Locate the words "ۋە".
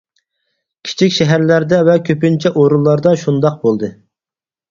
1.89-1.97